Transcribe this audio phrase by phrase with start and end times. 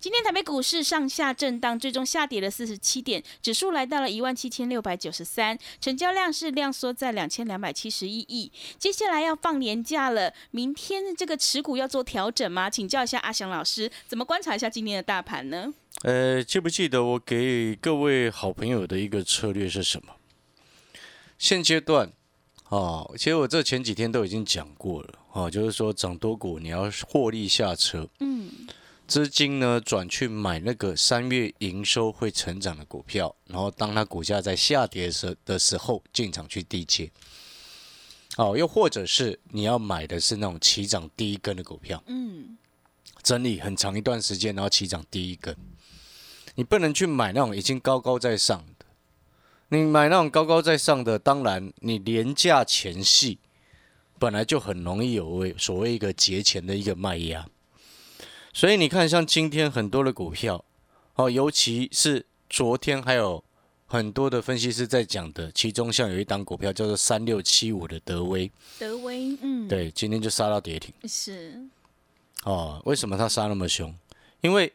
[0.00, 8.52] 今天台北股市上下震荡，最终下跌了四十七点，指数来到了一万七千六百九十三，成交量是量缩在两千两百七十一亿。
[8.78, 12.70] 接下来要放年假了，明天这个持股要做调整吗？
[12.70, 15.74] 请教一下阿翔老师，怎么观察一下今天的大盘呢？
[16.02, 20.14] 呃，记不记得我给各位好朋友的一个策略是什么？
[21.38, 22.12] 现阶段，
[22.68, 28.48] 哦，其实我这前几天都已经讲过了，哦，就是说涨多股你要获利下车，嗯，
[29.08, 37.10] 资金呢转去买那个三月营收会成长的股票，然后当它股价在下跌的时的时候进场去低接。
[38.36, 42.58] 哦，又或者是你要买的是那种起涨第一根的股票，嗯，
[43.22, 45.56] 整理很长一段时间，然后起涨第一根。
[46.54, 48.84] 你不能去买那种已经高高在上的，
[49.70, 53.38] 你买那种高高在上的，当然你廉价前戏
[54.18, 57.48] 本来就很容易有为所谓一个节前的一个卖压，
[58.58, 60.64] 所以你看像今天很多的股票，
[61.14, 63.44] 哦，尤其是昨天还有
[63.86, 70.92] 很多的分析师在讲的，其中像有一档股票叫做三六七五的德威，德威，嗯，，对，今天就杀到跌停。
[71.04, 71.56] 是，
[72.42, 73.94] 哦，为什么它杀那么凶？
[74.40, 74.72] 因为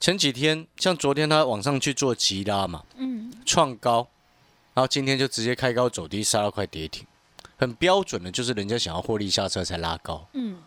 [0.00, 4.08] 前几天像昨天它往上去做急拉嘛，嗯，创高，
[4.74, 7.06] 然后今天就直接开高走低，杀到快跌停，
[7.56, 10.28] 很标准的，就是人家想要获利下车才拉高。
[10.32, 10.58] 嗯，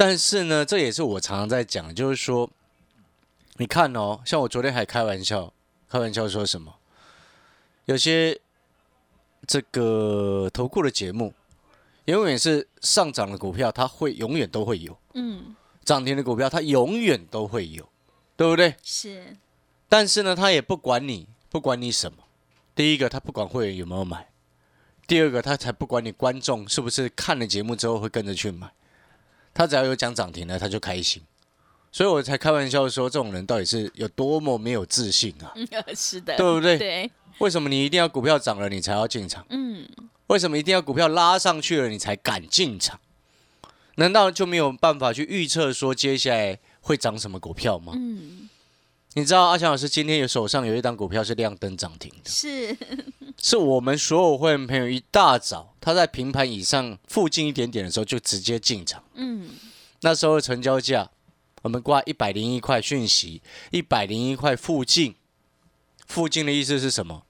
[0.00, 2.48] 但是呢，这也是我常常在讲，就是说，
[3.58, 5.52] 你看哦，像我昨天还开玩笑，
[5.90, 6.74] 开玩笑说什么，
[7.84, 8.40] 有些
[9.46, 11.34] 这个投顾的节目，
[12.06, 14.98] 永远是上涨的股票，它会永远都会有。
[15.12, 17.86] 嗯，涨停的股票，它永远都会有，
[18.38, 18.76] 对不对？
[18.82, 19.36] 是，
[19.86, 22.24] 但是呢，他也不管你，不管你什么。
[22.74, 24.28] 第一个，他不管会员有没有买；
[25.06, 28.72] 第二个，他才不管你观众是不是看了节目之后会跟着去买。
[29.52, 31.22] 他只要有讲涨停了，他就开心。
[31.92, 35.52] 所以我才开玩笑说，这种人到底是有多么没有自信啊？
[35.94, 36.78] 是的，对不对？
[36.78, 39.44] 对，为什么你一定要股票涨了你才要进场？
[39.50, 39.88] 嗯，
[40.28, 43.00] 为什么一定要股票拉上去了你才敢进场？
[43.96, 47.92] 难道就没有办法去预测说接下来会涨什么股票吗？
[47.96, 48.39] 嗯，
[49.14, 52.76] 你知道阿强老师今天有手上有一档股票是亮灯涨停的，是，
[53.42, 59.50] 是我们所有会员朋友一大早他在平盘以上附近一点点的时候就直接进场，嗯，
[60.02, 61.10] 那时候的成交价
[61.62, 65.16] 我们挂一百零一块讯息，一百零一块附近，
[66.06, 67.24] 附近的意思是什么？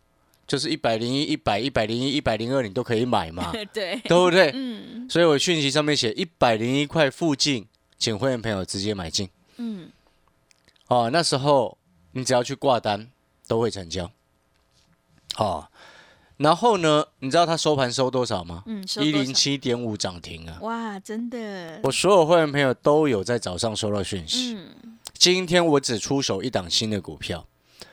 [0.46, 4.50] 就是一百零一、一百、一百零一、一百零二，你都可以买嘛， 对，对不对？
[4.52, 7.66] 嗯，所以我讯息上面写一百零一块附近，
[7.98, 9.28] 请会员朋友直接买进。
[9.58, 9.88] 嗯，
[10.90, 11.78] 哦，那时候
[12.12, 13.08] 你只要去挂单
[13.46, 14.10] 都会成交。
[15.38, 15.68] 哦，
[16.38, 18.64] 然后呢，你知道它收盘收多少吗？
[18.66, 20.58] 嗯，一零七点五涨停啊！
[20.62, 24.56] 哇，真的，我所有会员朋友都有在早上收到讯息。
[24.56, 27.46] 嗯，今天我只出手一档新的股票，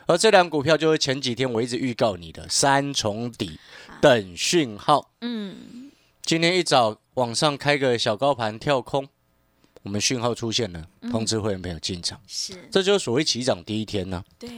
[0.07, 3.59] 而这档股票就是前几天我一直预告你的三重底
[4.01, 5.11] 等讯号。
[5.21, 5.91] 嗯，
[6.23, 9.07] 今天一早往上开个小高盘跳空，
[9.87, 14.49] 我们讯号出现了，通知会员朋友进场，是，这就是所谓起涨第一天呢、对，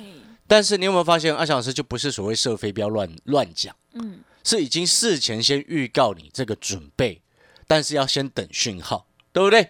[0.48, 7.22] 但是你有没有发现，阿翔老师就不是所谓射飞镖乱乱讲，嗯，是已经事前先预告你这个准备，
[7.68, 9.70] 但是要先等讯号，对不对？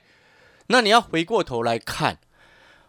[0.67, 2.19] 那你要回过头来看，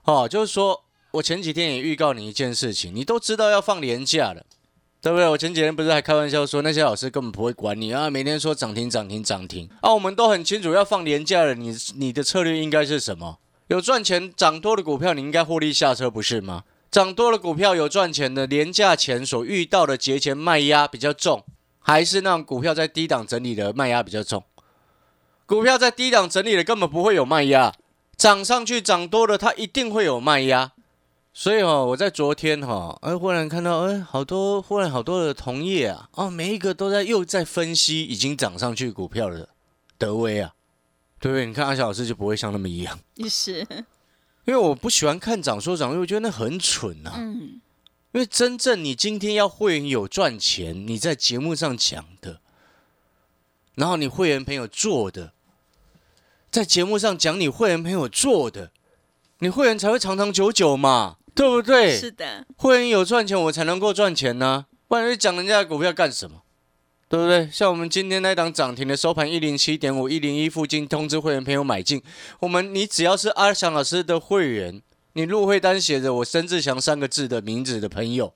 [0.04, 4.46] 哦，就是说我前几天也预告你一件事情，你都知道要放年假了，
[5.02, 5.26] 对不对？
[5.28, 13.38] 我前几天不是还开玩笑说那些老师根本不会管你啊，每天说涨停涨停涨停啊，我们都很清楚要放年假了，你你的策略应该是什么？
[13.68, 16.64] 有赚钱涨多的股票，你应该获利下车，不是吗？
[16.90, 21.44] 涨多的股票有赚钱的，廉价前所遇到的节前卖压比较重，
[21.78, 24.44] 还是那种股票在低档整理的卖压比较重？
[25.46, 27.72] 股票在低档整理的根本不会有卖压，
[28.16, 30.72] 涨上去涨多了，它一定会有卖压。
[31.32, 39.48] 所以哦，我在昨天哈、哎，忽然看到哎，好多忽然好多的同业啊，哦，每一个都在又在分析已经涨上去股票的
[39.96, 40.52] 德威啊，
[41.20, 41.46] 对不对？
[41.46, 42.98] 你看阿小老师就不会像那么一样。
[43.28, 43.60] 是，
[44.44, 47.60] 因为我不喜欢看涨说涨，因为我觉得那很蠢呐、嗯，
[48.12, 52.40] 因为真正你今天要会员有赚钱，你在节目上讲的，
[53.76, 55.32] 然后你会员朋友做的，
[56.50, 58.72] 在节目上讲你会员朋友做的，
[59.38, 61.96] 你会员才会长长久久嘛，对不对？
[61.96, 66.42] 是的，会员有赚钱，我才能够赚钱呢、不然你讲人家的股票干什么？
[67.08, 67.48] 对不对？
[67.50, 72.02] 像我们今天那档涨停的收盘一零七点五、一零一附近通知会员朋友买进，
[72.40, 74.80] 我们你只要是阿翔老师的会员，
[75.14, 78.32] 你入会单写着我申志祥三个字的名字的朋友，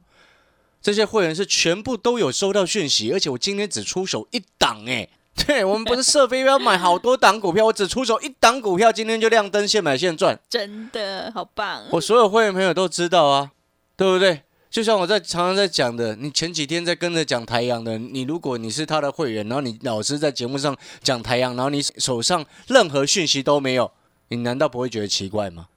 [0.82, 5.08] 这些会员是全部都有收到讯息，而且我今天只出手一档哎。
[5.34, 10.38] 对我们不是设飞镖买好多档股票，我只出手一档股票，今天就亮灯，现买现赚。
[10.48, 11.84] 真的好棒。
[11.90, 13.50] 我所有会员朋友都知道啊，
[13.96, 14.42] 对不对？
[14.70, 23.92] 就像我在常常在讲的，你前几天在跟着讲台阳的，你如果你是他的会员，然后你老师在节目上讲台阳，然后你手上任何讯息都没有，
[24.28, 25.68] 你难道不会觉得奇怪吗？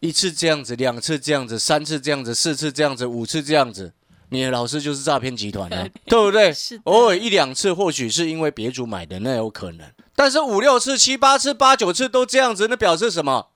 [0.00, 3.92] 一次这样子，两次这样子，三次这样子，四次这样子，五次这样子，
[4.32, 6.52] 你的老师就是诈骗集团啊，对不对？
[6.52, 9.86] 是偶尔一两次，或许是因为别主买的，那有可能。
[10.16, 13.48] 但是五六次、七八次、八九次都这样子，那表示什么？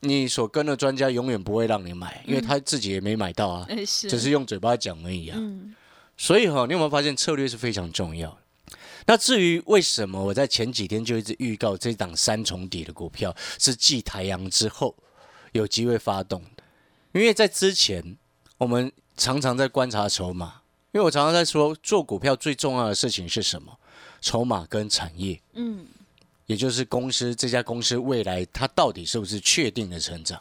[0.00, 5.36] 你所跟的专家永远不会让你买，因为他自己也没买到啊，只是用嘴巴讲而已啊。
[5.40, 5.74] 嗯
[6.20, 8.76] 所以哈、你有没有发现策略是非常重要的？
[9.06, 14.94] 那至于为什么我在前几天就一直预告这档三重底的股票是继台阳之后
[15.52, 16.64] 有机会发动的？
[17.12, 18.16] 因为在之前
[18.58, 20.62] 我们常常在观察筹码，
[20.92, 23.76] 因为我常常在说做股票最重要的事情是什么？
[24.20, 25.86] 筹码跟产业，嗯，
[26.46, 30.40] 也就是公司这家公司未来它到底是不是确定的成长？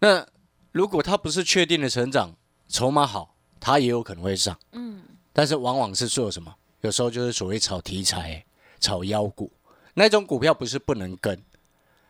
[0.00, 0.26] 那
[0.72, 2.34] 如果它不是确定的成长，
[2.68, 4.58] 筹码好，它也有可能会上。
[4.72, 6.54] 嗯，但是往往是做什么？
[6.82, 8.44] 有时候就是所谓炒题材、
[8.78, 9.50] 炒妖股
[9.94, 11.40] 那种股票，不是不能跟，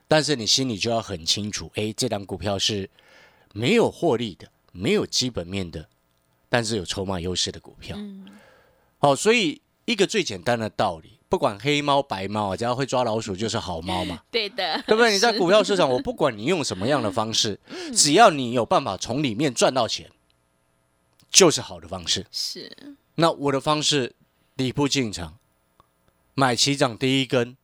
[0.08, 2.88] 但是你心里就要很清楚，哎，这档股票是
[3.52, 4.46] 没有获利的，
[4.76, 5.88] 没有基本面的，
[6.48, 7.96] 但是有筹码优势的股票。
[8.98, 14.22] 好、所以一个最简单的道理，不管黑猫白猫啊，只要会抓老鼠就是好猫嘛。
[14.30, 15.12] 对的，对不对？
[15.12, 17.60] 你在股票市场，我不管你用什么样的方式，
[17.94, 20.10] 只要你有办法从里面赚到钱，
[21.30, 22.26] 就是好的方式。
[22.32, 22.74] 是，
[23.16, 24.14] 那我的方式，
[24.56, 25.38] 底部进场，
[26.34, 27.56] 买起涨第一根，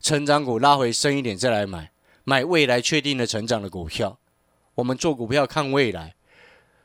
[0.00, 1.90] 成长股拉回深一点再来买，
[2.24, 4.18] 买未来确定的成长的股票。
[4.76, 6.14] 我们做股票看未来，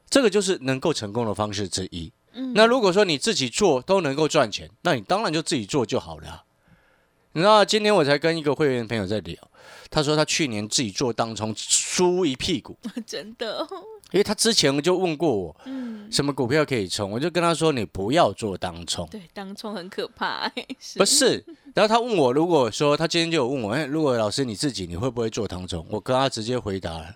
[0.09, 2.11] 这个就是能够成功的方式之一。
[2.33, 2.53] 嗯。
[2.53, 6.43] 那如果说你自己做都能够赚钱，那你当然就自己做就好了啊、
[7.33, 9.35] 你知道，今天我才跟一个会员朋友在聊，
[9.89, 13.67] 他说他去年自己做当冲输一屁股， 真的，
[14.11, 19.05] 因为他之前就问过我嗯，什么股票可以冲，我就跟他说你不要做当冲。
[19.09, 20.49] 对，当冲很可怕，
[20.79, 20.97] 是。
[20.97, 21.43] 不是，
[21.73, 25.85] 然后他问我，如果说他今天就有问我，哎，如果老师你自己你会不会做当冲？
[25.89, 27.15] 我跟他直接回答了，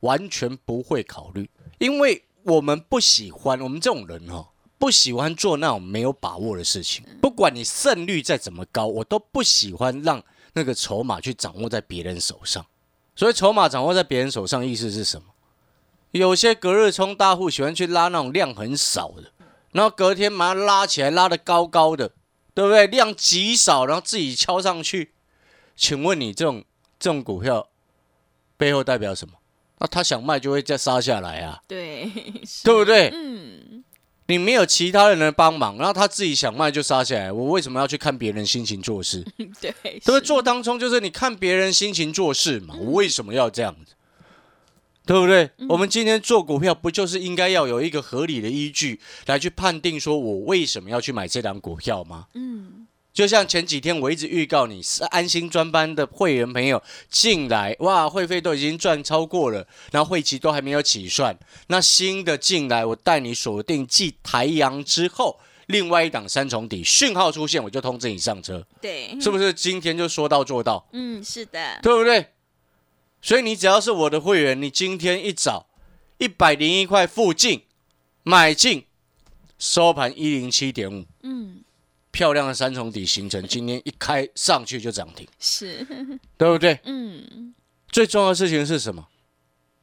[0.00, 4.48] 完全不会考虑，因为我们不喜欢，我们这种人哦，
[4.78, 7.04] 不喜欢做那种没有把握的事情。
[7.20, 10.22] 不管你胜率再怎么高，我都不喜欢让
[10.54, 12.64] 那个筹码去掌握在别人手上。
[13.14, 15.26] 所以筹码掌握在别人手上，意思是什么？
[16.12, 19.30] 有些隔日冲大户喜欢去拉那种量很少的，
[19.72, 22.12] 然后隔天把它拉起来，拉得高高的，
[22.54, 22.86] 对不对？
[22.86, 25.12] 量极少，然后自己敲上去。
[25.76, 26.64] 请问你这种
[26.98, 27.68] 这种股票
[28.56, 29.34] 背后代表什么？
[29.80, 32.10] 那他想卖就会再杀下来啊，对，
[32.64, 33.10] 对不对？
[33.14, 33.84] 嗯，
[34.26, 39.24] 你没有其他人的帮忙，然后他自己想卖就杀下来，我为什么要去看别人心情做事？
[39.36, 40.14] 对，对不对？
[40.14, 43.92] 是做当中就是你看别人心情做事嘛，我为什么要这样子？
[45.06, 45.50] 对不对？
[45.70, 52.26] 我们今天做股票，不就是应该要有一个合理的依据来去判定，说我为什么要去买这档股票吗？
[52.34, 52.77] 嗯，
[53.18, 69.52] 就像前几天我一直预告你是安心专班的会员朋友进来，哇，会费都已经赚超过了，然后会期都还没有起算，那新的进来，我带你锁定继台阳之后，另外一档三重底讯号出现，我就通知你上车，对，是不是？
[69.52, 72.24] 今天就说到做到，嗯，是的，对不对？
[73.20, 75.66] 所以你只要是我的会员，你今天一早
[76.18, 77.64] 一百零一块附近
[78.22, 78.84] 买进，
[79.58, 81.04] 收盘一零七点五。
[81.24, 81.64] 嗯，
[82.10, 85.86] 漂亮的三重底形成，今天一开上去就涨停，是，
[86.36, 86.78] 对不对？
[86.84, 87.54] 嗯，
[87.90, 89.06] 最重要的事情是什么？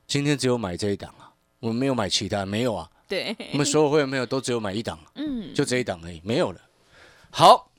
[0.08, 6.62] 今天只有买这一档啊，我们没有买其他，没有啊，对，我们所有会员朋友都只有买一档，嗯，就这一档而已，没有了。
[7.32, 7.72] 好，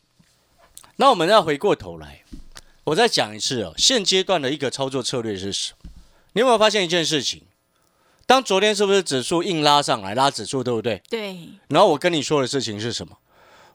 [0.97, 2.25] 那我们要回过头来，
[2.85, 5.91] 我再讲一次哦，现阶段的一个操作策略是什么？
[6.33, 7.43] 你有没有发现一件事情？
[8.27, 11.01] 当昨天是不是指数硬拉上来，拉指数对不对？
[11.09, 13.17] 对，然后我跟你说的事情是什么？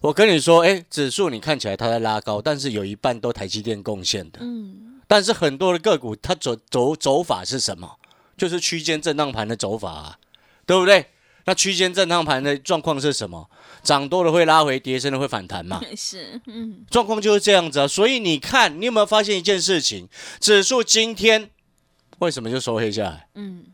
[0.01, 4.39] 我跟你说，哎，指数你看起来它在拉高，但是有一半都台积电贡献的。
[4.41, 7.97] 嗯，但是很多的个股，它走走走法是什么？
[8.35, 10.17] 就是区间震荡盘的走法啊，
[10.65, 11.05] 对不对？
[11.45, 13.49] 那区间震荡盘的状况是什么？
[13.83, 15.79] 涨多了会拉回，跌深了会反弹嘛？
[15.95, 17.87] 是，嗯，状况就是这样子啊。
[17.87, 20.07] 所以你看，你有没有发现一件事情？
[20.39, 21.51] 指数今天
[22.19, 23.27] 为什么就收黑下来？
[23.35, 23.65] 嗯，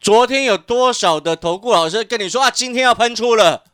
[0.00, 3.64] 昨天有多少的投顾老师跟你说啊，今天要喷出了，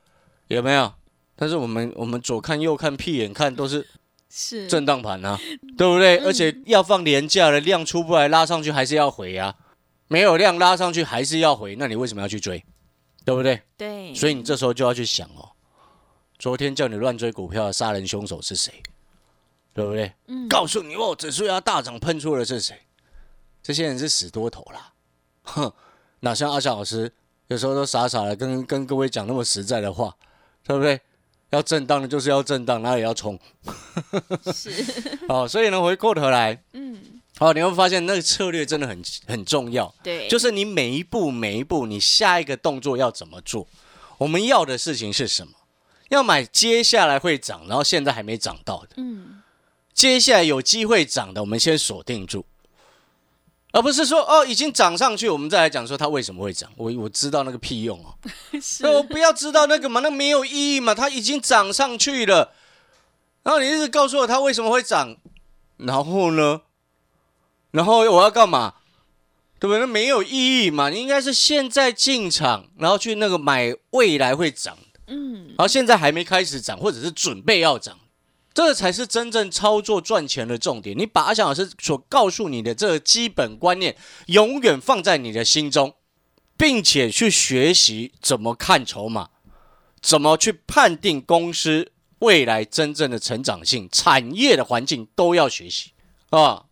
[0.49, 0.93] 有没有？
[1.37, 3.87] 但是我们我们左看右看，屁眼看都是
[4.29, 5.39] 是，震荡盘啊，
[5.77, 6.19] 对不对？
[6.19, 9.55] 嗯而且要放廉价的量出不来，拉上去还是要回啊。
[10.09, 12.65] 没有量拉上去还是要回，那你为什么要去追？
[13.25, 13.61] 对不对？
[13.77, 15.51] 对，所以你这时候就要去想哦，
[16.39, 18.73] 昨天叫你乱追股票的杀人凶手是谁？
[19.75, 20.13] 对不对？
[20.29, 22.79] 嗯告诉你哦，指数要大涨喷出的是谁？
[23.63, 24.93] 这些人是死多头啦，
[25.43, 25.73] 哼，
[26.21, 27.13] 哪像阿夏老师
[27.49, 30.17] 有时候都傻傻的跟跟各位讲那么实在的话，
[30.65, 31.01] 对不对？
[31.51, 33.39] 要震荡的就是要震荡，哪里要冲？
[34.53, 34.71] 是，
[35.29, 36.99] 哦，所以呢，回过头来，嗯，
[37.39, 43.67] 好，你会发现那个策略真的很很重要，对，就是你每一步每一步，你下一个动作要怎么做？
[44.19, 45.53] 我们要的事情是什么？
[46.09, 49.43] 要买接下来会涨，然后现在还没涨到的，嗯，
[49.93, 52.45] 接下来有机会涨的，我们先锁定住，
[53.73, 56.71] 而不是说哦已经涨上去，我们再来讲说它为什么会涨。
[56.77, 58.15] 我我知道那个屁用哦，
[58.61, 62.53] 是那我不要知道那个嘛，那没有意义嘛，它已经涨上去了，
[63.43, 65.17] 然后你一直告诉我它为什么会涨，
[65.77, 66.63] 然后呢，
[67.73, 68.75] 然后我要干嘛？
[69.59, 69.81] 对不对？
[69.81, 77.99] 那没有意义嘛，你应该是现在进场，然后去那个买未来会涨的，嗯，然后现在还没开始涨，或者是准备要涨。
[78.57, 80.97] 这才是真正操作赚钱的重点。
[80.97, 83.95] 你把阿翔老师所告诉你的这个基本观念，
[84.29, 85.95] 永远放在你的心中，
[86.57, 89.29] 并且去学习怎么看筹码，
[90.01, 95.91] 怎么去判定公司未来真正的成长性、产业的环境都要学习
[96.31, 96.65] 啊，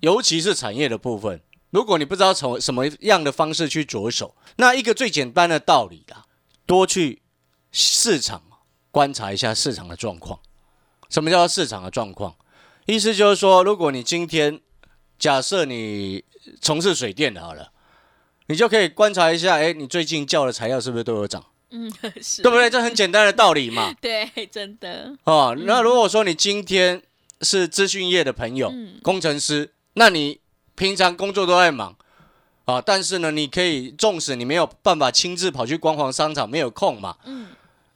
[0.00, 1.40] 尤其是产业的部分。
[1.70, 6.26] 如果你不知道从什么样的方式去着手，那一个最简单的道理啦，
[6.66, 7.22] 多去
[7.72, 8.42] 市场
[8.90, 10.38] 观察一下市场的状况。
[11.10, 12.34] 什么叫市场的状况？
[12.86, 14.60] 意思就是说，如果你今天
[15.18, 16.24] 假设你
[16.60, 17.70] 从事水电的好了，
[18.46, 22.70] 你就可以观察一下，哎，你最近叫的材料是不是都有涨，嗯，是，对不对？
[22.70, 23.92] 这很简单的道理嘛。
[24.00, 27.02] 对，真的，哦，那如果说你今天
[27.42, 30.40] 是资讯业的朋友，嗯工程师，那你
[30.74, 31.94] 平常工作都在忙
[32.64, 37.48] 啊，但是呢，你可以，纵使你没有办法亲自跑去光华商场，没有空嘛，嗯，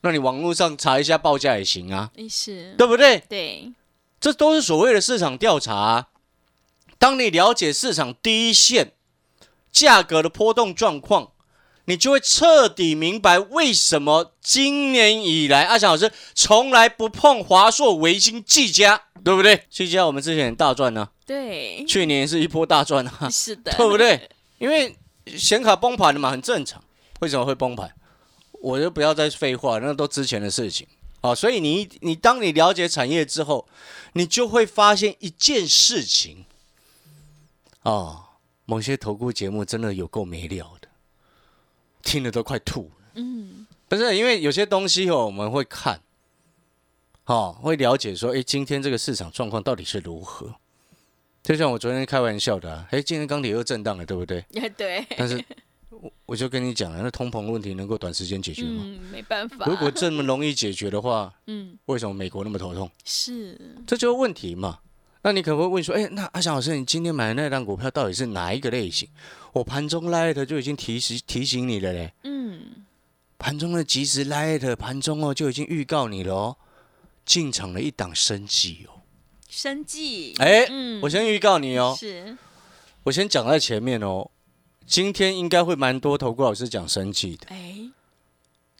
[0.05, 3.23] 那你网络上查一下报价也行啊，是，对不对？
[3.27, 3.73] 对，
[4.21, 6.09] 这都是所谓的市场调查啊、
[6.99, 8.93] 当你了解市场第一线
[9.73, 11.31] 价格的波动状况，
[11.87, 19.65] 你就会彻底明白为什么今年以来阿强老师从来不碰华硕、维新、技嘉，对不对？
[19.71, 24.29] 技嘉我们之前大赚呢、对，去年是一波大赚啊，是的，对不对？
[24.59, 24.95] 因为
[25.27, 26.85] 显卡崩盘了嘛，很正常。
[27.21, 27.91] 为什么会崩盘？
[28.65, 30.87] 我就不要再废话，那都之前的事情
[31.21, 31.35] 啊。
[31.35, 33.69] 所以你你当你了解产业之后，
[34.15, 36.47] 你就会发现一件事情
[37.83, 38.25] 哦，
[38.65, 40.89] 某些投顾节目真的有够没料的，
[42.03, 42.91] 听得都快吐了。
[43.17, 46.01] 嗯，不是因为有些东西哦，我们会看，
[47.27, 50.55] 哦，会了解说，哎，今天这个市场状况到底是如何？
[51.43, 54.43] 就像我昨天开玩笑的、啊，诶，今天钢铁又震荡了，对不对？
[54.79, 55.45] 对，但是
[56.27, 58.83] 我我就跟你讲了，那通膨问题能够短时间解决吗？
[58.85, 62.91] 嗯，没办法，如果这么容易解决的话，嗯，为什么美国那么头痛？
[63.05, 64.81] 是，这就是问题嘛。
[65.23, 69.09] 那你可能会问说，哎，那阿翔老师，你今天买的那档股票到底是哪一个类型？
[69.53, 72.85] 我盘中 light 就已经提示提醒你了嘞，嗯，
[73.39, 76.57] 盘中的即时 light 盘中哦就已经预告你了哦，
[77.25, 79.01] 进场了一档生计哦。
[79.49, 82.37] 生计，哎，嗯，我先预告你哦，是，
[83.05, 84.29] 我先讲在前面哦。
[84.87, 87.91] 今天应该会蛮多投顾老师讲生计的，哎，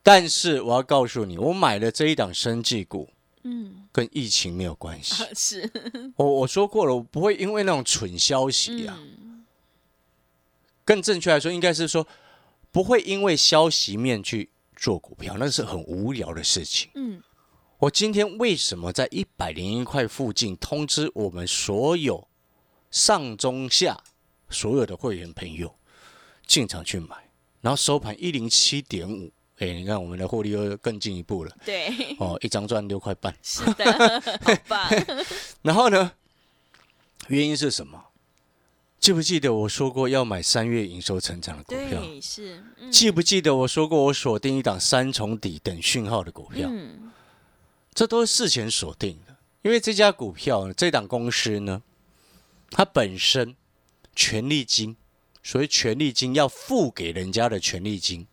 [0.03, 3.09] 但是我要告诉你，我买了这一档生计股
[3.43, 5.23] 嗯，跟疫情没有关系。
[5.23, 5.71] 啊是，
[6.17, 9.45] 我我说过了，我不会因为那种蠢消息啊，嗯，
[10.85, 12.07] 更正确来说，应该是说
[12.71, 16.91] 不会因为消息面去做股票，那是很无聊的事情。
[16.95, 17.23] 嗯，
[17.79, 22.27] 我今天为什么在一百零一块附近通知我们所有
[22.91, 24.03] 上中下
[24.49, 25.75] 所有的会员朋友
[26.47, 27.17] 进场去买，
[27.61, 33.35] 然后收盘一零七点五，哎，你看我们的获利又更进一步了对，哦，一张赚六块半。
[33.43, 33.93] 是的，
[34.43, 34.91] 好棒，
[35.63, 36.13] 然后呢，
[37.29, 38.05] 原因是什么？
[39.01, 42.01] 记不记得我说过要买三月营收成长的股票？
[42.01, 46.69] 对，是，嗯记不记得我说过我锁定一档三重底等讯号的股票？
[46.73, 47.13] 嗯，
[47.93, 51.83] 这都是事前锁定的，因为这家股票呢，这档公司呢，
[52.71, 53.55] 它本身
[54.17, 54.97] 权利金，
[55.45, 58.27] 所谓权利金要付给人家的权利金，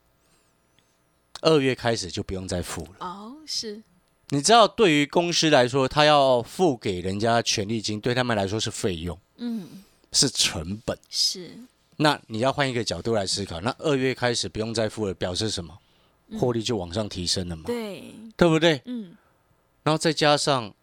[1.41, 2.96] 二月开始就不用再付了。
[3.01, 3.84] 哦，是，
[4.30, 10.98] 你知道，对于公司来说，他要付给人家权利金，对他们来说是费用，嗯，是成本。
[11.10, 11.51] 是，
[11.98, 15.77] 那你要换一个角度来思考，那二月开始不用再付了，表示什么？
[16.39, 18.82] 获利就往上提升了嘛，对，对不对？
[18.86, 19.18] 嗯，
[19.84, 20.74] 然后再加上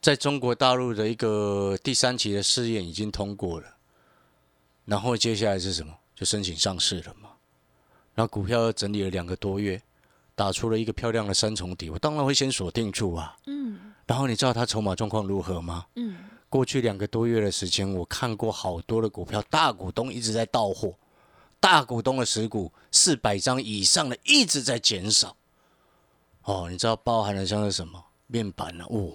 [0.00, 3.76] 在中国大陆的一个第三期的试验已经通过了，
[4.88, 5.94] 然后接下来是什么？
[6.14, 7.28] 就申请上市了嘛。
[8.14, 9.80] 然后股票整理了两个多月，
[10.34, 13.36] 打出了一个漂亮的三重底，我当然会先锁定住啊。
[13.44, 15.84] 嗯，然后你知道它筹码状况如何吗？
[15.96, 16.16] 嗯，
[16.48, 20.94] 过去两个多月的时间，我看过好多的股票，大股东一直在到货，
[21.60, 25.36] 大股东的持股四百张以上的一直在减少。
[26.44, 28.86] 哦，你知道包含了像是什么面板啊？
[28.88, 29.12] 哦，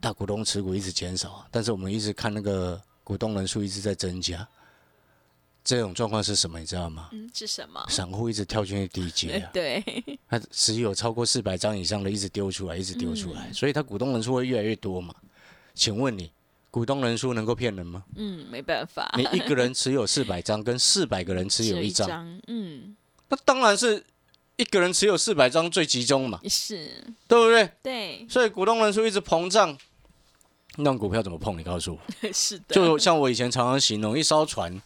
[0.00, 4.48] 大股东持股一直减少啊，但是我们一直看那个股东人数一直在增加。
[5.66, 6.60] 这种状况是什么？
[6.60, 7.08] 你知道吗？
[7.10, 7.84] 嗯，是什么？
[7.88, 9.82] 散户一直跳进去低阶啊， 对，
[10.30, 15.12] 他持有超过四百张以上的一直丢出来，一直丢出来，所以他股东人数会越来越多嘛？
[15.74, 16.30] 请问你，
[16.70, 18.04] 股东人数能够骗人吗？
[18.14, 22.96] 嗯，没办法，你一个人持有四百张，跟四百个人持有一张，张，嗯，
[23.28, 24.04] 那当然是
[24.54, 27.68] 一个人持有四百张最集中嘛，是，对不对？
[27.82, 29.76] 对，所以股东人数一直膨胀，
[30.76, 31.58] 那股票怎么碰？
[31.58, 32.00] 你告诉我，
[32.32, 34.80] 是的，就像我以前常常形容，一艘船，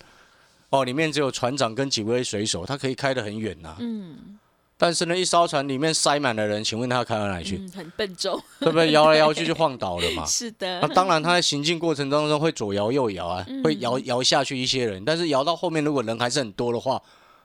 [0.71, 4.39] 哦，里面只有船长跟几位水手，他可以开得很远呐、嗯
[4.83, 7.59] 但是呢，一艘船里面塞满了人，请问他要开到哪里去？
[7.59, 8.91] 嗯，很笨重，对不对？
[8.93, 10.25] 摇来摇去就晃倒了嘛。
[10.25, 16.99] 是的那，当然，他在行进过程当中会左摇右摇啊，嗯会摇摇下去一些人，但是摇到后面，如果人还是很多的话，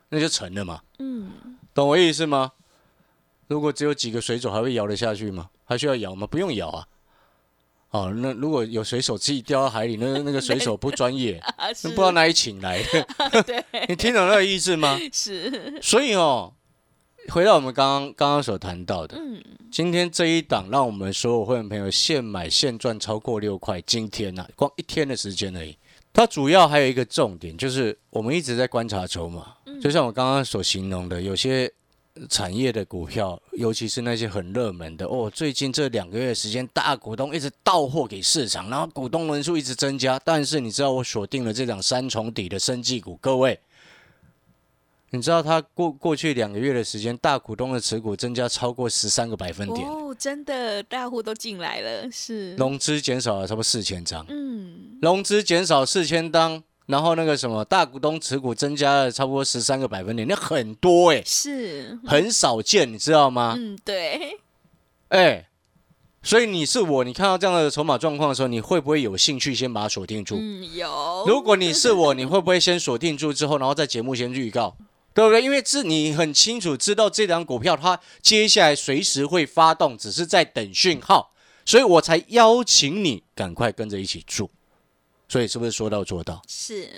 [0.07, 0.79] 那就沉了嘛。
[0.99, 1.29] 嗯，
[1.73, 2.53] 懂我意思吗？
[3.47, 5.49] 如果只有几个水手，还会摇得下去吗？
[5.65, 6.25] 还需要摇吗？
[6.25, 6.87] 不用摇啊。
[7.91, 11.41] 哦，那如果有水手自己掉到海里，那那个水手不专业，
[11.83, 13.07] 不知道哪里请来的。
[13.43, 14.99] 对， 你听懂那个意思吗？
[15.13, 16.53] 是，所以哦，
[17.29, 25.77] 回到我们刚刚刚刚所谈到的，嗯，今天这一档让我们所有会员朋友现买现赚超过六块，今天呢、光一天的时间而已。
[26.11, 31.71] 它主要还有一个重点，就是我们一直在观察筹码，就像我刚刚所形容的，有些
[32.29, 43.59] 产业的股票，尤其是那些很热门的哦，最近这两个月的时间，大股东一直到货给市场，然后股东人数一直增加，但是你知道我锁定了这档三重底的生技股，各位。
[45.11, 63.55] 你知道它过过去两个月的时间，大股东的持股增加超过十三个百分点，哦，真的，大户都进来了，是，融资减少了差不多四千张，嗯，融资减少四千张，然后那个什么大股东持股增加了差不多十三个百分点，那很多哎、是，很少见，你知道吗？
[63.57, 64.37] 嗯，对，
[65.09, 65.47] 哎、
[66.21, 70.37] 所以你是我，你看到这样的筹码状况的时候，你会不会有兴趣先把它锁定住？
[70.39, 74.77] 嗯，有， 如果你是我，你会不会先锁定住之后，然后在节目先预告，
[75.13, 75.41] 对不对？
[75.41, 81.31] 因为这你很清楚知道这档股票它接下来随时会发动，只是在等讯号，
[81.65, 84.49] 所以我才邀请你赶快跟着一起做。
[85.35, 86.41] 所以是不是说到做到？
[86.47, 86.89] 是，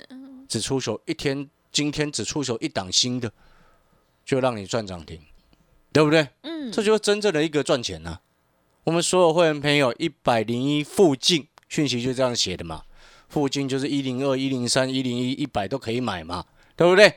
[0.46, 3.32] 只出手一天，今天只出手一档新的，
[4.24, 5.20] 就让你赚涨停，
[5.92, 6.28] 对不对？
[6.42, 8.20] 嗯，这就是真正的一个赚钱呐、
[8.84, 12.84] 我们所有会员朋友一百零一附近讯息就这样写的嘛，
[13.28, 16.44] 附近就是一零二、一零三、一零一、一百都可以买嘛，
[16.76, 17.12] 对不对？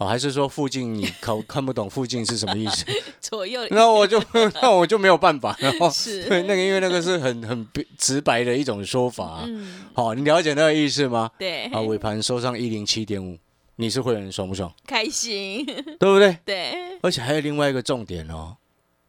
[0.00, 2.86] 哦，还是说附近你看看不懂附近是什么意思？
[3.20, 4.20] 左右那我就
[4.62, 9.44] 那我就没有办法，然后是对那个因为那个是很很直白的一种说法、啊。
[9.46, 11.30] 嗯，好、你了解那个意思吗？
[11.38, 13.38] 对，啊，尾盘收上一零七点五，
[13.76, 14.72] 你是会员爽不爽？
[14.86, 16.38] 开心，对不对？
[16.46, 18.56] 对，而且还有另外一个重点哦，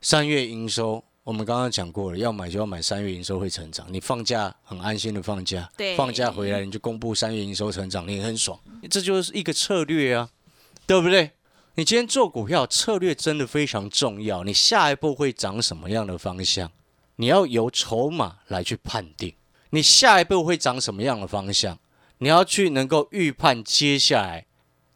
[0.02, 3.88] 三月营收，我们刚刚讲过了，要买就要买三月营收会成长。
[3.90, 10.30] 你放假很安心的放假，对放假回来你就公布三月营收成长，你也很爽，这就是一个策略啊，
[10.92, 11.32] 对不对？
[11.76, 16.70] 你今天做股票策略真的非常重要，你下一步会涨什么样的方向，
[17.16, 19.34] 你要由筹码来去判定，
[19.70, 21.80] 你下一步会涨什么样的方向，
[22.18, 24.46] 你要去能够预判接下来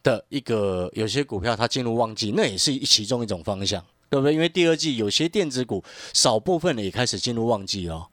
[0.03, 4.33] 的一个有些股票它进入旺季，那也是其中一种方向，对不对？
[4.33, 5.81] 因为第二季有些电子股
[6.11, 8.05] 少部分的也开始进入旺季哦，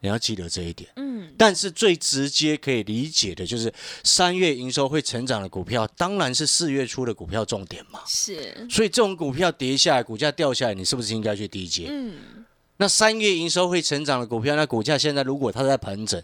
[0.00, 0.90] 你要记得这一点。
[0.96, 3.72] 嗯，但是最直接可以理解的就是
[4.04, 8.00] 三月营收会成长的股票，当然是四月初的股票重点嘛。
[8.06, 11.86] 是，所以这种股票跌下来，股价掉下来，你是不是应该去低接？
[11.90, 12.44] 嗯，
[12.78, 16.22] 那三月营收会成长的股票，那股价现在如果它在盘整，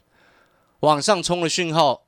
[0.80, 2.02] 往上冲的讯号，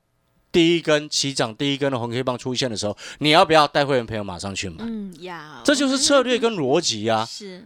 [0.51, 4.77] 第一根起涨第一根的红 K 棒出现的时候，你要不要带会员朋友马上去买？
[4.79, 7.23] 嗯，要，这就是策略跟逻辑啊。
[7.23, 7.63] 是，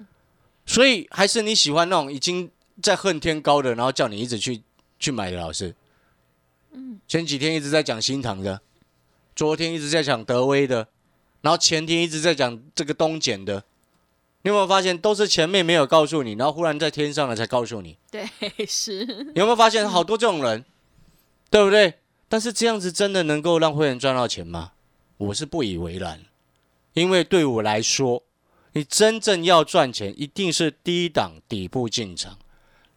[0.66, 4.62] 所以还是你喜欢那种已经在恨天高的，然后叫你一直去
[5.00, 5.76] 去买的老师。
[6.72, 8.62] 嗯，前几天一直在讲新塘的，
[9.36, 10.88] 昨天一直在讲德威的，
[11.42, 13.64] 然后前天一直在讲这个东碱的，
[14.42, 17.98] 你有没有发现，都是前面没有告诉你，然后忽然在天上了才告诉你？
[18.10, 18.28] 对，
[18.66, 20.66] 是，你有没有发现好多这种人，
[21.50, 21.96] 对不对？
[22.28, 24.72] 但是这样子真的能够让会员赚到钱吗？
[25.18, 26.22] 我是不以为然，
[26.94, 28.24] 因为对我来说，
[28.72, 32.40] 你真正要赚钱，一定是低档底部进场，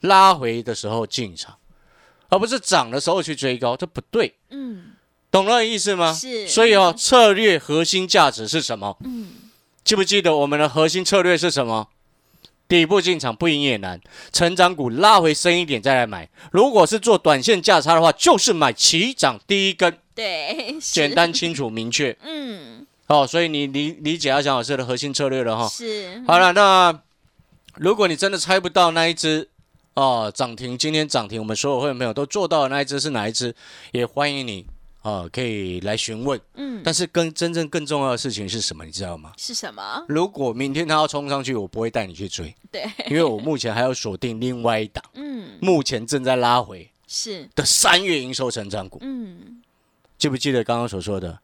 [0.07, 1.57] 拉回的时候进场，
[2.29, 4.35] 而不是涨的时候去追高，这不对。
[4.51, 4.93] 嗯，
[5.31, 6.13] 懂了意思吗？
[6.13, 8.97] 是所以哦，策略核心价值是什么？
[9.05, 9.29] 嗯，
[9.85, 11.89] 记不记得我们的核心策略是什么？
[12.69, 14.01] 底部进场不赢也难，
[14.33, 16.29] 成长股拉回深一点再来买。
[16.51, 22.17] 如果是做短线价差的话，就是买起涨第一根，对，简，单、清楚、明确。
[22.23, 25.69] 嗯，哦，所以你理理解阿翔老师的核心策略了哈。
[25.69, 27.01] 是，好了，那
[27.77, 29.49] 如果你真的猜不到那一只
[29.97, 33.55] 哦涨停，今天涨停，我们所有会员朋友都做到的那一只是哪一只，
[33.93, 34.67] 也欢迎你
[35.01, 36.39] 哦可以来询问。
[36.55, 38.85] 嗯，但是更真正更重要的事情是什么？
[38.85, 39.33] 你知道吗？
[39.39, 40.05] 是什么？
[40.07, 48.99] 如果明天它要冲上去，我不会带你去追， 对，因为我目前还要锁定另外一档，嗯，目前正在拉回是，的三月营收成长股。
[49.01, 49.63] 嗯，
[50.19, 51.39] 记不记得刚刚所说的？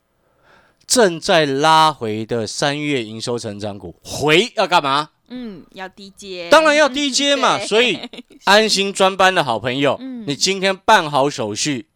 [0.86, 5.08] 正在拉回的三月营收成长股，回要干嘛？
[5.34, 7.58] 嗯，要低阶，当然要低阶嘛。
[7.64, 7.98] 所以
[8.44, 11.86] 安心专班的好朋友，嗯你今天办好手续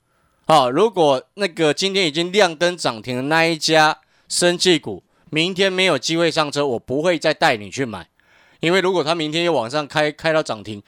[0.46, 0.70] 啊。
[0.70, 8.08] 如果那个今天已经亮灯涨停的那一家生技股，明天没有机会上车，我不会再带你去买，
[8.60, 10.82] 因为如果他明天又往上开开到涨停，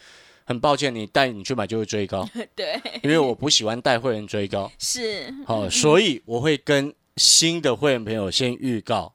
[0.44, 4.70] 很抱歉，你带你去买就会追高， 对，因为我不喜欢带会员追高。
[4.78, 9.12] 是，好、所以我会跟新的会员朋友先预告，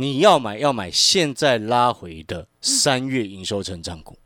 [0.00, 4.16] 你要买要买现在拉回的三月营收成长股。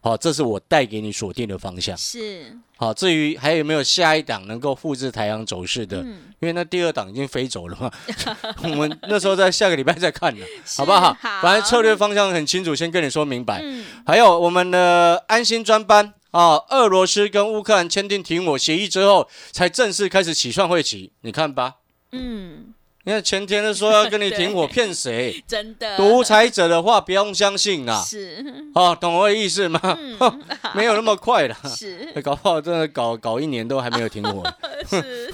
[0.00, 1.94] 好、这是我带给你锁定的方向。
[1.98, 7.90] 是，好，至于还有没有下一档能够复制台阳走势的，嗯，因为那第二档已经飞走了嘛，
[8.64, 11.12] 我们那时候在下个礼拜再看呢，是好不好？
[11.20, 13.60] 好，反正策略方向很清楚，先跟你说明白。
[13.62, 21.12] 嗯，还有我们的安心专班啊，俄罗斯跟乌克兰签订停火协议之后，才正式开始起算会期。
[21.20, 21.74] 你看吧，
[22.12, 22.72] 嗯，
[23.08, 25.42] 你看前天都说要跟你停 火，骗谁？
[25.48, 28.04] 真的，独裁者的话不用相信啊。
[28.04, 28.44] 是，
[28.74, 29.80] 哦，懂我的意思吗？
[29.98, 30.42] 嗯，
[30.76, 34.44] 没有那么快啦，是， 搞不好真的搞搞一年都还没有停火。
[34.86, 35.32] 是，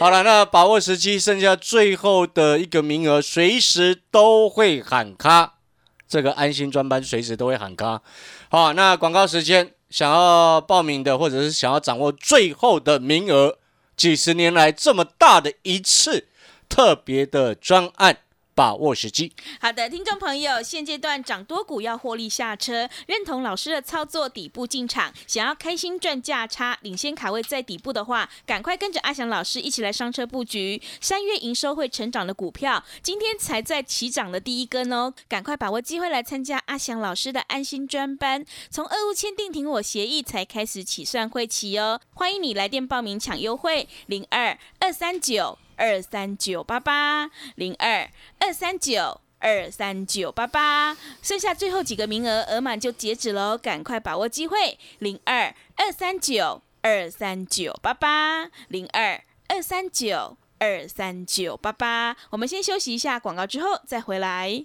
[0.00, 5.56] 好了，那把握时机，剩下最后的一个名额，随时都会喊卡。
[6.08, 8.00] 这个安心专班随时都会喊卡。
[8.48, 13.58] 好，那广告时间，想要报名的，或者是想要掌握最后的名额，
[13.94, 16.28] 几十年来这么大的一次
[16.68, 18.18] 特别的专案，
[18.54, 19.32] 把握时机。
[19.60, 49.20] 好的，听众朋友，现阶段涨多股要获利下车，认同老师的操作，底部进场，想要开心赚价差，领先卡位在底部的话，赶快跟着阿翔老师一起来上车布局三月营收会成长的股票，今天才在起涨的第一根哦，赶快把握机会来参加阿翔老师的安心专班，从俄乌签订停火协议才开始起算会期哦，欢迎你来电报名抢优惠，零二二三九二三九八八零二二三九。
[49.40, 54.78] 二三九八八，剩下最后几个名额，额满就截止喽，赶快把握机会！
[55.00, 62.16] 零二二三九二三九八八，零二二三九二三九八八。
[62.30, 64.64] 我们先休息一下广告，之后再回来。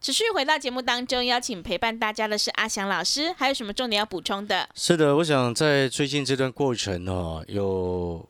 [0.00, 4.68] 持续回到节目当中，邀请陪伴大家的是阿翔老师，还有什么重点要补充的？
[4.74, 8.26] 是的，我想在最近这段过程哦，有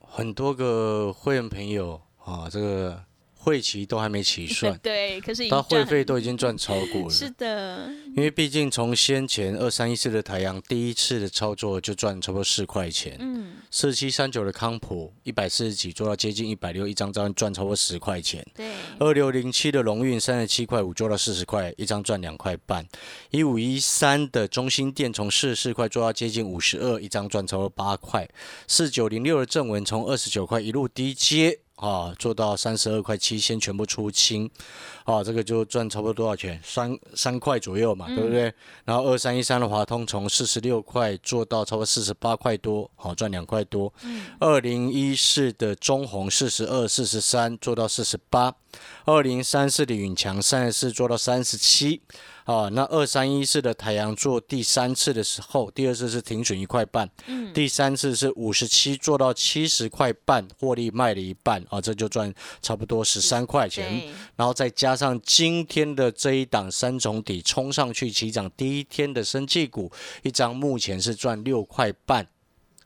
[0.00, 3.04] 很多个会员朋友啊，这个
[3.42, 7.10] 会期都还没起算， 对，可是他会费都已经赚超过了。
[7.10, 18.46] 是的，因为毕竟从先前二三一四的台阳第一次的操作就赚差不多四块钱，嗯，四七三九的康普一百四十几做到接近一百六，一张张赚超过十块钱。
[18.54, 22.86] 对，二六零七的龙运三十七块五做到四十块，一张赚两块半。
[23.30, 28.28] 一五一三的中心店从四十四块做到接近五十二，一张赚超过八块。
[28.66, 34.48] 四九零六的正文从二十九块一路低接啊，做到三十二块七，先全部出清
[35.04, 36.60] 啊，这个就赚差不多多少钱？
[36.62, 38.52] 三三块左右嘛，对不对？
[38.84, 43.90] 然后二三一三的华通从四十六块做到差不多四十八块多，好赚两块多。
[44.38, 48.54] 二零一四的中红四十二、四十三做到四十八。
[49.04, 52.00] 二零三四的允强三十四做到三十七，
[52.44, 64.10] 啊，那二三一四的太阳做第三次的时候，第二次是停损一块半，嗯，第三次是五十七做到七十块半，获利卖了一半啊，这就赚差不多十三块钱。
[64.36, 69.90] 然后再加上今天的这一档三重底冲上去起涨第一天的生技股，
[70.22, 72.26] 一张目前是赚六块半，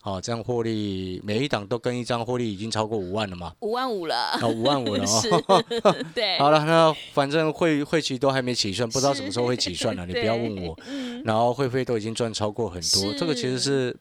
[0.04, 5.64] 好、这样获利每一档都跟一张获利已经超过五万了嘛，五万五了，啊五万五了是哦。，
[6.14, 10.78] 对，好了，那反正会会期都还没起算，不知道什么时候会起算了，你不要问我。
[10.86, 13.96] 嗯，然后会费都已经赚超过很多，这个其实是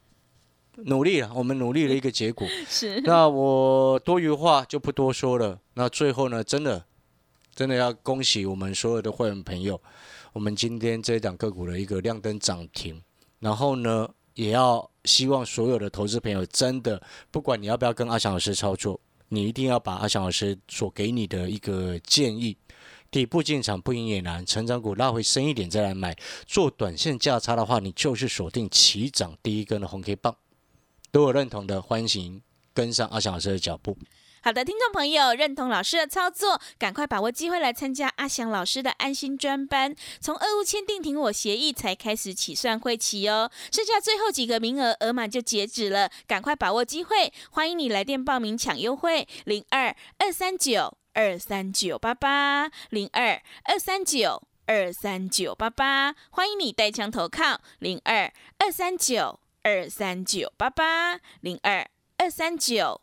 [0.75, 2.45] 努力了，我们努力的一个结果。
[2.67, 5.57] 是，那我多余话就不多说了。
[5.75, 6.83] 那最后呢，真的
[7.55, 9.81] 真的要恭喜我们所有的会员朋友，
[10.33, 13.01] 我们今天这一档个股的一个亮灯涨停。
[13.39, 22.57] 然后呢，也要希望所有的投资朋友真的，不管你要不要跟阿翔老师操作，你一定要把阿翔老师所给你的一个建议。
[23.11, 26.17] 底部进场不赢也难，成长股拉回深一点再来买。
[26.47, 30.35] 做短线价差的话，你就是锁定起涨第一根的红 K 棒。
[31.11, 32.41] 都有认同的，欢迎
[32.73, 33.95] 跟上阿翔老师的脚步。
[34.45, 39.95] 好的，听众朋友，认同老师的操作，赶快把握机会来参加阿翔老师的安心专班。
[40.19, 47.31] 从俄乌签订停火协议才开始起算会期哦，剩下最后几个名额，额满就截止了，赶快把握机会。
[47.51, 63.02] 欢迎你来电报名抢优惠，零二二三九二三九八八零二二三九二三九八八，欢迎你带枪投靠，零二二三九二三九八八零二二三九。